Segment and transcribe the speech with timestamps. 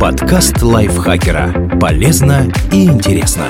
[0.00, 1.78] Подкаст лайфхакера.
[1.80, 3.46] Полезно и интересно.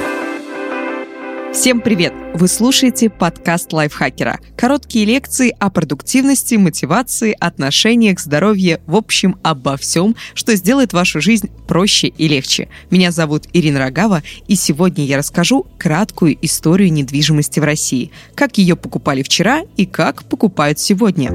[1.52, 2.12] Всем привет!
[2.34, 4.40] Вы слушаете подкаст лайфхакера.
[4.56, 11.48] Короткие лекции о продуктивности, мотивации, отношениях, здоровье, в общем, обо всем, что сделает вашу жизнь
[11.68, 12.68] проще и легче.
[12.90, 18.76] Меня зовут Ирина Рогава, и сегодня я расскажу краткую историю недвижимости в России, как ее
[18.76, 21.30] покупали вчера и как покупают сегодня.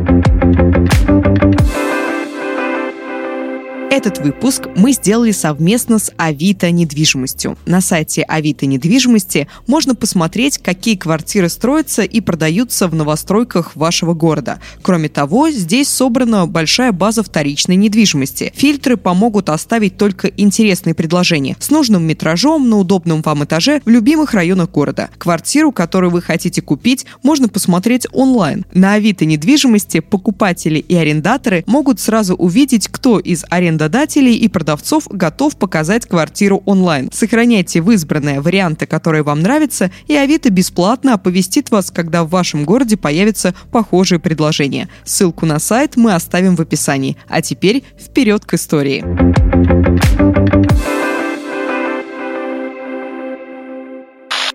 [3.91, 7.57] Этот выпуск мы сделали совместно с Авито недвижимостью.
[7.65, 14.59] На сайте Авито недвижимости можно посмотреть, какие квартиры строятся и продаются в новостройках вашего города.
[14.83, 18.53] Кроме того, здесь собрана большая база вторичной недвижимости.
[18.55, 24.35] Фильтры помогут оставить только интересные предложения с нужным метражом на удобном вам этаже в любимых
[24.35, 25.09] районах города.
[25.17, 28.67] Квартиру, которую вы хотите купить, можно посмотреть онлайн.
[28.71, 35.07] На Авито недвижимости покупатели и арендаторы могут сразу увидеть, кто из арендаторов арендодателей и продавцов
[35.09, 37.09] готов показать квартиру онлайн.
[37.13, 42.65] Сохраняйте в избранные варианты, которые вам нравятся, и Авито бесплатно оповестит вас, когда в вашем
[42.65, 44.89] городе появятся похожие предложения.
[45.05, 47.17] Ссылку на сайт мы оставим в описании.
[47.29, 49.03] А теперь вперед к истории.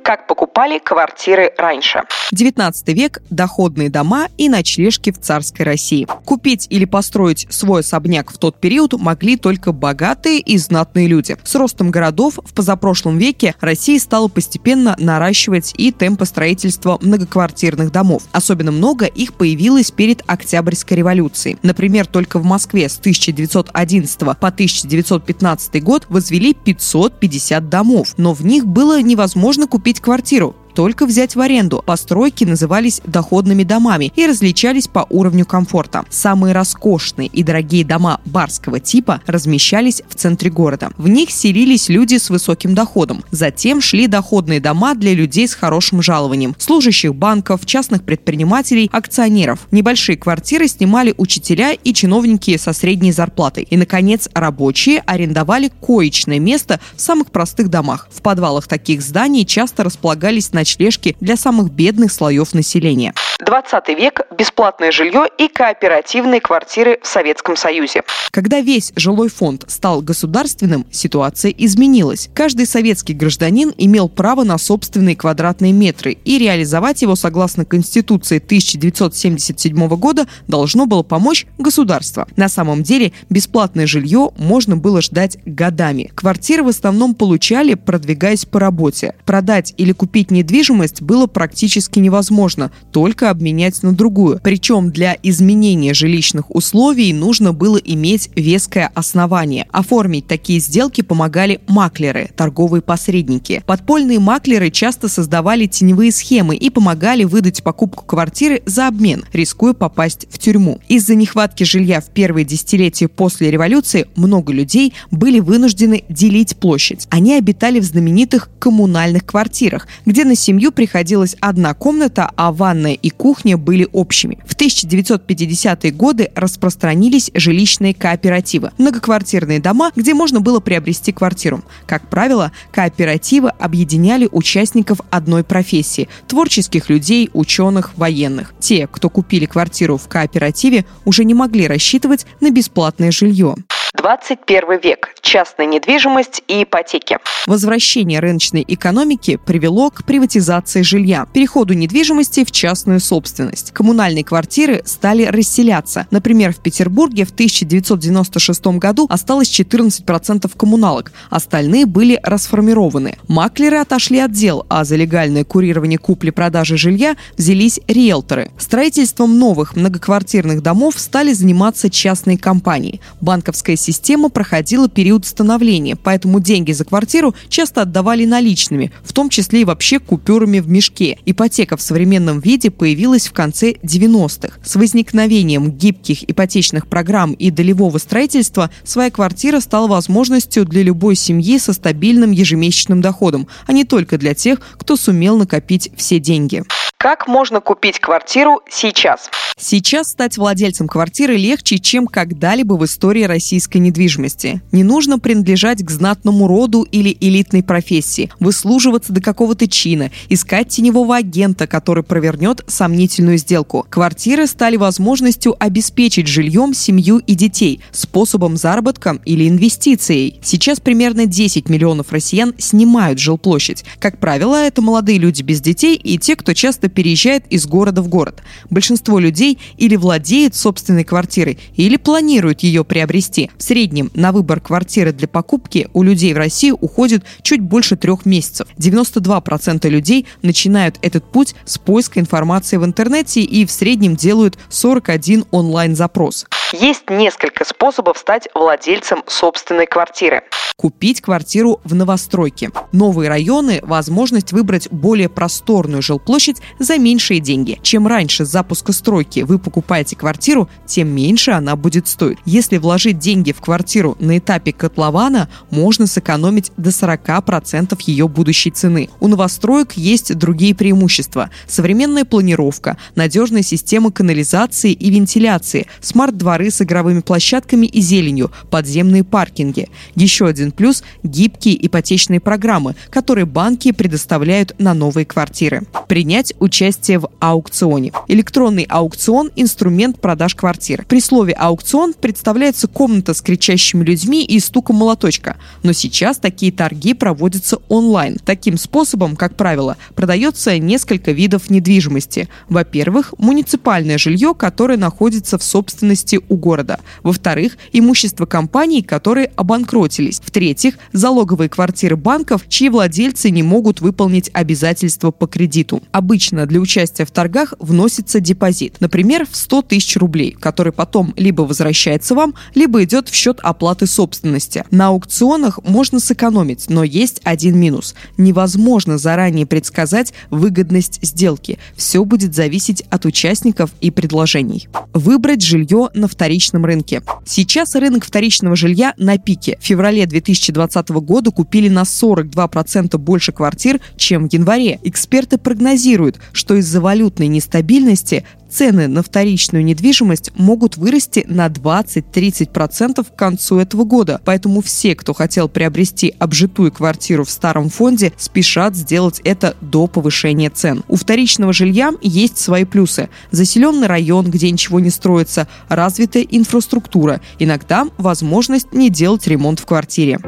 [0.05, 2.03] Как покупали квартиры раньше.
[2.31, 6.07] 19 век– доходные дома и ночлежки в царской России.
[6.25, 11.37] Купить или построить свой особняк в тот период могли только богатые и знатные люди.
[11.43, 18.25] С ростом городов в позапрошлом веке Россия стала постепенно наращивать и темпы строительства многоквартирных домов.
[18.33, 21.57] Особенно много их появилось перед Октябрьской революцией.
[21.63, 28.67] Например, только в Москве с 1911 по 1915 год возвели 550 домов, но в них
[28.67, 31.83] было невозможно купить купить квартиру только взять в аренду.
[31.87, 36.05] Постройки назывались доходными домами и различались по уровню комфорта.
[36.11, 40.91] Самые роскошные и дорогие дома барского типа размещались в центре города.
[40.97, 43.25] В них селились люди с высоким доходом.
[43.31, 49.61] Затем шли доходные дома для людей с хорошим жалованием, служащих банков, частных предпринимателей, акционеров.
[49.71, 53.67] Небольшие квартиры снимали учителя и чиновники со средней зарплатой.
[53.71, 58.09] И, наконец, рабочие арендовали коечное место в самых простых домах.
[58.11, 63.13] В подвалах таких зданий часто располагались на ночлежки для самых бедных слоев населения.
[63.45, 68.03] 20 век, бесплатное жилье и кооперативные квартиры в Советском Союзе.
[68.31, 72.31] Когда весь жилой фонд стал государственным, ситуация изменилась.
[72.35, 79.89] Каждый советский гражданин имел право на собственные квадратные метры, и реализовать его согласно Конституции 1977
[79.89, 82.27] года должно было помочь государство.
[82.37, 86.11] На самом деле бесплатное жилье можно было ждать годами.
[86.15, 89.15] Квартиры в основном получали, продвигаясь по работе.
[89.27, 94.41] Продать или купить недвижимость было практически невозможно, только обменять на другую.
[94.43, 99.67] Причем для изменения жилищных условий нужно было иметь веское основание.
[99.71, 103.63] Оформить такие сделки помогали маклеры, торговые посредники.
[103.67, 110.27] Подпольные маклеры часто создавали теневые схемы и помогали выдать покупку квартиры за обмен, рискуя попасть
[110.31, 110.81] в тюрьму.
[110.89, 117.07] Из-за нехватки жилья в первые десятилетия после революции много людей были вынуждены делить площадь.
[117.11, 123.11] Они обитали в знаменитых коммунальных квартирах, где на семью приходилась одна комната, а ванная и
[123.17, 124.39] кухня были общими.
[124.47, 131.63] В 1950-е годы распространились жилищные кооперативы– многоквартирные дома, где можно было приобрести квартиру.
[131.87, 138.55] Как правило, кооперативы объединяли участников одной профессии– творческих людей, ученых, военных.
[138.61, 143.57] Те, кто купили квартиру в кооперативе, уже не могли рассчитывать на бесплатное жилье.
[144.05, 145.15] 21 век.
[145.23, 147.17] Частная недвижимость и ипотеки.
[147.47, 153.71] Возвращение рыночной экономики привело к приватизации жилья, переходу недвижимости в частную собственность.
[153.71, 156.07] Коммунальные квартиры стали расселяться.
[156.11, 163.17] Например, в Петербурге в 1996 году осталось 14% коммуналок, остальные были расформированы.
[163.27, 168.51] Маклеры отошли от дел, а за легальное курирование купли-продажи жилья взялись риэлторы.
[168.59, 173.01] Строительством новых многоквартирных домов стали заниматься частные компании.
[173.23, 173.94] Банковская система
[174.29, 179.99] проходила период становления, поэтому деньги за квартиру часто отдавали наличными, в том числе и вообще
[179.99, 181.19] купюрами в мешке.
[181.27, 184.59] Ипотека в современном виде появилась в конце 90-х.
[184.65, 191.59] С возникновением гибких ипотечных программ и долевого строительства своя квартира стала возможностью для любой семьи
[191.59, 196.65] со стабильным ежемесячным доходом, а не только для тех, кто сумел накопить все деньги.
[196.97, 199.29] Как можно купить квартиру сейчас?
[199.57, 204.61] Сейчас стать владельцем квартиры легче, чем когда-либо в истории российской недвижимости.
[204.73, 211.17] Не нужно принадлежать к знатному роду или элитной профессии, выслуживаться до какого-то чина, искать теневого
[211.17, 213.87] агента, который провернет сомнительную сделку.
[213.89, 220.41] Квартиры стали возможностью обеспечить жильем семью и детей, способом заработка или инвестицией.
[220.43, 223.85] Сейчас примерно 10 миллионов россиян снимают жилплощадь.
[224.01, 228.09] Как правило, это молодые люди без детей и те, кто часто переезжает из города в
[228.09, 228.43] город.
[228.69, 233.51] Большинство людей или владеет собственной квартирой, или планирует ее приобрести.
[233.57, 238.27] В среднем на выбор квартиры для покупки у людей в России уходит чуть больше трех
[238.27, 238.67] месяцев.
[238.79, 245.45] 92% людей начинают этот путь с поиска информации в интернете и в среднем делают 41
[245.51, 246.47] онлайн-запрос.
[246.73, 250.43] Есть несколько способов стать владельцем собственной квартиры.
[250.77, 252.71] Купить квартиру в новостройке.
[252.91, 257.79] Новые районы– возможность выбрать более просторную жилплощадь за меньшие деньги.
[257.83, 262.39] Чем раньше с запуска стройки вы покупаете квартиру, тем меньше она будет стоить.
[262.45, 269.11] Если вложить деньги в квартиру на этапе котлована, можно сэкономить до 40% ее будущей цены.
[269.21, 271.51] У новостроек есть другие преимущества.
[271.69, 279.89] Современная планировка, надежная система канализации и вентиляции, смарт-дворы с игровыми площадками и зеленью, подземные паркинги.
[280.15, 285.83] Еще один плюс– гибкие ипотечные программы, которые банки предоставляют на новые квартиры.
[286.09, 288.13] Принять участие в аукционе.
[288.29, 291.05] Электронный аукцион– инструмент продаж квартир.
[291.09, 295.57] При слове «аукцион» представляется комната с кричащими людьми и стуком молоточка.
[295.83, 298.37] Но сейчас такие торги проводятся онлайн.
[298.45, 302.49] Таким способом, как правило, продается несколько видов недвижимости.
[302.69, 307.01] Во-первых, муниципальное жилье, которое находится в собственности у города.
[307.23, 310.41] Во-вторых, имущество компаний, которые обанкротились.
[310.45, 316.03] В-третьих, залоговые квартиры банков, чьи владельцы не могут выполнить обязательства по кредиту.
[316.13, 321.63] Обычно для участия в торгах вносится депозит, например, в 100 тысяч рублей, который потом либо
[321.63, 324.85] возвращается вам, либо идет в счет оплаты собственности.
[324.91, 328.15] На аукционах можно сэкономить, но есть один минус.
[328.37, 331.79] Невозможно заранее предсказать выгодность сделки.
[331.97, 334.89] Все будет зависеть от участников и предложений.
[335.13, 337.23] Выбрать жилье на вторичном рынке.
[337.47, 339.79] Сейчас рынок вторичного жилья на пике.
[339.81, 344.99] В феврале 2020 года купили на 42% больше квартир, чем в январе.
[345.03, 353.37] Эксперты прогнозируют, что из-за валютной нестабильности цены на вторичную недвижимость могут вырасти на 20-30% к
[353.37, 354.41] концу этого года.
[354.45, 360.71] Поэтому все, кто хотел приобрести обжитую квартиру в старом фонде, спешат сделать это до повышения
[360.71, 361.05] цен.
[361.09, 363.29] У вторичного жилья есть свои плюсы.
[363.53, 367.41] Заселенный район, где ничего не строится, развитая инфраструктура.
[367.59, 370.41] Иногда возможность не делать ремонт в квартире.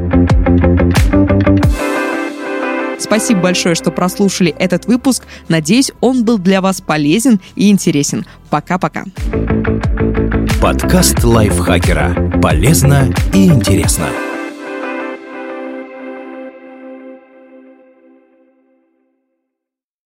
[2.99, 5.25] Спасибо большое, что прослушали этот выпуск.
[5.49, 8.27] Надеюсь, он был для вас полезен и интересен.
[8.51, 9.05] Пока-пока.
[10.61, 12.41] Подкаст лайфхакера.
[12.41, 14.09] Полезно и интересно.